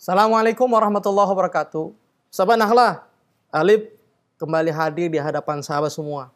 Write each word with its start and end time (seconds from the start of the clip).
Assalamualaikum 0.00 0.64
warahmatullahi 0.64 1.28
wabarakatuh. 1.28 1.92
Sahabat 2.32 2.56
Nahla, 2.56 3.04
Alif 3.52 3.92
kembali 4.40 4.72
hadir 4.72 5.12
di 5.12 5.20
hadapan 5.20 5.60
sahabat 5.60 5.92
semua. 5.92 6.32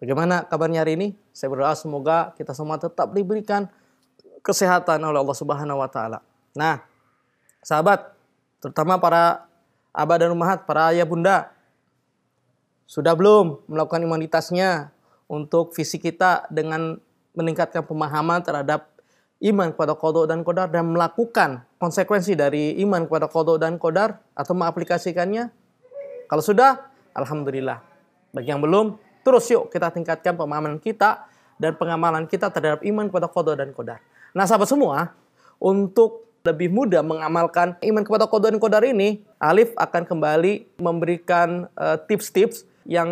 Bagaimana 0.00 0.40
kabarnya 0.48 0.80
hari 0.80 0.96
ini? 0.96 1.08
Saya 1.36 1.52
berdoa 1.52 1.76
semoga 1.76 2.32
kita 2.32 2.56
semua 2.56 2.80
tetap 2.80 3.12
diberikan 3.12 3.68
kesehatan 4.40 5.04
oleh 5.04 5.20
Allah 5.20 5.36
Subhanahu 5.36 5.84
wa 5.84 5.88
taala. 5.92 6.24
Nah, 6.56 6.80
sahabat, 7.60 8.16
terutama 8.64 8.96
para 8.96 9.44
abah 9.92 10.16
dan 10.16 10.32
umahat, 10.32 10.64
para 10.64 10.96
ayah 10.96 11.04
bunda, 11.04 11.52
sudah 12.88 13.12
belum 13.12 13.68
melakukan 13.68 14.00
imunitasnya 14.00 14.88
untuk 15.28 15.76
fisik 15.76 16.08
kita 16.08 16.48
dengan 16.48 16.96
meningkatkan 17.36 17.84
pemahaman 17.84 18.40
terhadap 18.40 18.88
iman 19.42 19.74
kepada 19.74 19.98
kodok 19.98 20.30
dan 20.30 20.46
kodar 20.46 20.70
dan 20.70 20.94
melakukan 20.94 21.66
konsekuensi 21.82 22.38
dari 22.38 22.78
iman 22.86 23.04
kepada 23.10 23.26
kodok 23.26 23.58
dan 23.58 23.74
kodar 23.76 24.22
atau 24.38 24.54
mengaplikasikannya? 24.54 25.50
Kalau 26.30 26.42
sudah, 26.42 26.88
Alhamdulillah. 27.12 27.82
Bagi 28.32 28.48
yang 28.48 28.62
belum, 28.62 28.96
terus 29.26 29.50
yuk 29.52 29.68
kita 29.68 29.92
tingkatkan 29.92 30.38
pemahaman 30.38 30.80
kita 30.80 31.28
dan 31.60 31.76
pengamalan 31.76 32.24
kita 32.24 32.48
terhadap 32.48 32.80
iman 32.86 33.10
kepada 33.10 33.28
kodok 33.28 33.60
dan 33.60 33.70
kodar. 33.76 34.00
Nah 34.32 34.48
sahabat 34.48 34.70
semua, 34.70 35.12
untuk 35.60 36.24
lebih 36.42 36.74
mudah 36.74 37.06
mengamalkan 37.06 37.78
iman 37.78 38.02
kepada 38.02 38.26
kodok 38.26 38.50
dan 38.50 38.58
kodar 38.58 38.82
ini, 38.82 39.22
Alif 39.38 39.70
akan 39.78 40.02
kembali 40.02 40.80
memberikan 40.82 41.70
eh, 41.78 41.98
tips-tips 42.10 42.64
uh, 42.64 42.66
yang 42.88 43.08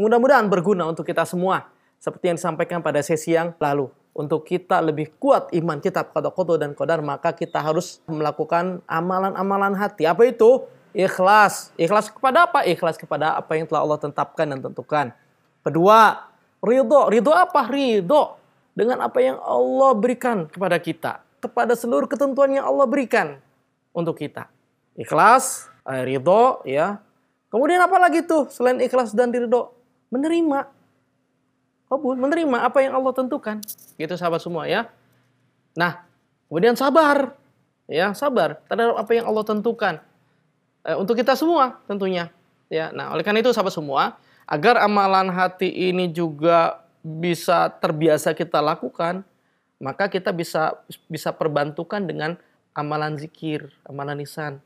mudah-mudahan 0.00 0.48
berguna 0.48 0.88
untuk 0.88 1.04
kita 1.04 1.28
semua. 1.28 1.68
Seperti 2.00 2.32
yang 2.32 2.40
disampaikan 2.40 2.80
pada 2.80 3.04
sesi 3.04 3.36
yang 3.36 3.52
lalu. 3.60 3.92
Untuk 4.10 4.42
kita 4.42 4.82
lebih 4.82 5.14
kuat 5.22 5.54
iman 5.54 5.78
kita 5.78 6.02
kepada 6.02 6.34
kodok 6.34 6.58
dan 6.58 6.74
kodar, 6.74 6.98
maka 6.98 7.30
kita 7.30 7.62
harus 7.62 8.02
melakukan 8.10 8.82
amalan-amalan 8.90 9.78
hati. 9.78 10.02
Apa 10.02 10.26
itu? 10.26 10.66
Ikhlas. 10.90 11.70
Ikhlas 11.78 12.10
kepada 12.10 12.50
apa? 12.50 12.66
Ikhlas 12.66 12.98
kepada 12.98 13.38
apa 13.38 13.54
yang 13.54 13.70
telah 13.70 13.86
Allah 13.86 14.02
tetapkan 14.02 14.50
dan 14.50 14.58
tentukan. 14.58 15.14
Kedua, 15.62 16.26
ridho. 16.58 17.06
Ridho 17.06 17.30
apa? 17.30 17.70
Ridho 17.70 18.40
dengan 18.74 18.98
apa 19.06 19.18
yang 19.22 19.38
Allah 19.38 19.90
berikan 19.94 20.50
kepada 20.50 20.82
kita. 20.82 21.22
Kepada 21.38 21.78
seluruh 21.78 22.10
ketentuan 22.10 22.50
yang 22.50 22.66
Allah 22.66 22.90
berikan 22.90 23.38
untuk 23.94 24.18
kita. 24.18 24.50
Ikhlas, 24.98 25.70
eh, 25.86 26.02
ridho, 26.02 26.66
ya. 26.66 26.98
Kemudian 27.50 27.78
apa 27.82 27.96
lagi 27.98 28.26
tuh 28.26 28.50
selain 28.50 28.82
ikhlas 28.82 29.14
dan 29.14 29.30
ridho? 29.30 29.70
Menerima. 30.10 30.79
Kabul, 31.90 32.14
menerima 32.14 32.62
apa 32.62 32.86
yang 32.86 32.94
Allah 32.94 33.10
tentukan. 33.10 33.58
Gitu 33.98 34.14
sahabat 34.14 34.38
semua 34.38 34.70
ya. 34.70 34.86
Nah, 35.74 36.06
kemudian 36.46 36.78
sabar. 36.78 37.34
Ya, 37.90 38.14
sabar 38.14 38.62
terhadap 38.70 39.02
apa 39.02 39.10
yang 39.18 39.26
Allah 39.26 39.42
tentukan 39.42 39.98
eh, 40.86 40.94
untuk 40.94 41.18
kita 41.18 41.34
semua 41.34 41.82
tentunya. 41.90 42.30
Ya, 42.70 42.94
nah 42.94 43.10
oleh 43.10 43.26
karena 43.26 43.42
itu 43.42 43.50
sahabat 43.50 43.74
semua, 43.74 44.14
agar 44.46 44.78
amalan 44.78 45.26
hati 45.34 45.66
ini 45.66 46.06
juga 46.06 46.86
bisa 47.02 47.66
terbiasa 47.66 48.30
kita 48.30 48.62
lakukan, 48.62 49.26
maka 49.82 50.06
kita 50.06 50.30
bisa 50.30 50.78
bisa 51.10 51.34
perbantukan 51.34 52.06
dengan 52.06 52.38
amalan 52.78 53.18
zikir, 53.18 53.66
amalan 53.82 54.22
lisan 54.22 54.62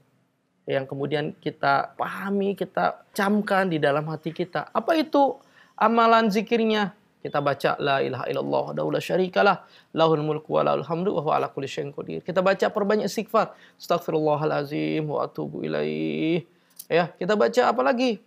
yang 0.64 0.84
kemudian 0.84 1.33
kita 1.41 1.97
pahami, 1.97 2.56
kita 2.56 3.05
camkan 3.12 3.72
di 3.72 3.80
dalam 3.80 4.05
hati 4.08 4.33
kita. 4.33 4.69
Apa 4.72 4.97
itu 4.97 5.36
amalan 5.77 6.28
zikirnya? 6.28 6.92
Kita 7.25 7.41
baca 7.41 7.80
la 7.80 8.05
ilaha 8.05 8.28
illallah 8.28 8.77
wa 8.77 9.00
syarikalah 9.00 9.64
lahul 9.97 10.20
mulku 10.20 10.61
wa 10.61 10.61
lahul 10.61 10.84
hamdu 10.84 11.17
wa 11.17 11.25
huwa 11.25 11.41
ala 11.41 11.48
kulli 11.48 11.64
syai'in 11.64 11.89
qadir. 11.89 12.20
Kita 12.20 12.44
baca 12.44 12.69
perbanyak 12.69 13.08
istighfar. 13.08 13.56
Astagfirullahalazim 13.80 15.08
wa 15.08 15.25
atubu 15.25 15.64
ilaih. 15.64 16.45
Ya, 16.92 17.08
kita 17.17 17.33
baca 17.33 17.72
apa 17.72 17.80
lagi? 17.80 18.20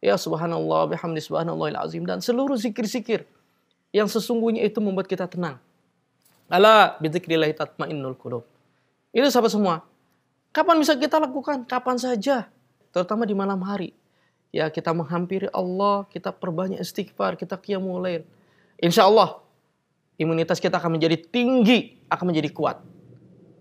Ya 0.00 0.16
subhanallah 0.16 0.88
bihamdi 0.96 1.20
subhanallahil 1.20 1.76
azim 1.76 2.08
dan 2.08 2.24
seluruh 2.24 2.56
zikir-zikir 2.56 3.28
yang 3.92 4.08
sesungguhnya 4.08 4.64
itu 4.64 4.80
membuat 4.80 5.12
kita 5.12 5.28
tenang. 5.28 5.60
Ala 6.48 6.96
bidzikrillah 7.04 7.52
tatmainnul 7.52 8.16
qulub. 8.16 8.48
Itu 9.12 9.28
sahabat 9.28 9.52
semua. 9.52 9.84
Kapan 10.56 10.80
bisa 10.80 10.96
kita 10.96 11.20
lakukan? 11.20 11.68
Kapan 11.68 12.00
saja. 12.00 12.48
Terutama 12.96 13.28
di 13.28 13.36
malam 13.36 13.60
hari. 13.60 13.92
Ya, 14.48 14.72
kita 14.72 14.96
menghampiri 14.96 15.52
Allah, 15.52 16.08
kita 16.08 16.32
perbanyak 16.32 16.80
istighfar, 16.80 17.36
kita 17.36 17.60
qiyamul 17.60 18.00
lail 18.00 18.24
insya 18.78 19.06
Allah 19.06 19.42
imunitas 20.18 20.58
kita 20.58 20.78
akan 20.78 20.98
menjadi 20.98 21.18
tinggi, 21.18 21.98
akan 22.10 22.34
menjadi 22.34 22.50
kuat. 22.50 22.82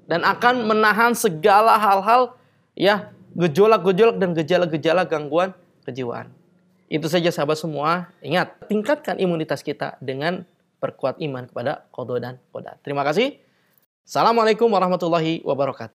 Dan 0.08 0.24
akan 0.24 0.66
menahan 0.66 1.12
segala 1.12 1.76
hal-hal 1.76 2.40
ya 2.74 3.12
gejolak-gejolak 3.36 4.18
dan 4.18 4.32
gejala-gejala 4.34 5.04
gangguan 5.04 5.52
kejiwaan. 5.84 6.32
Itu 6.88 7.12
saja 7.12 7.28
sahabat 7.30 7.60
semua. 7.60 8.10
Ingat, 8.24 8.72
tingkatkan 8.72 9.20
imunitas 9.20 9.60
kita 9.60 10.00
dengan 10.00 10.48
perkuat 10.80 11.20
iman 11.20 11.44
kepada 11.46 11.84
kodo 11.92 12.16
dan 12.18 12.40
koda. 12.56 12.80
Terima 12.80 13.04
kasih. 13.04 13.36
Assalamualaikum 14.08 14.72
warahmatullahi 14.72 15.44
wabarakatuh. 15.44 15.86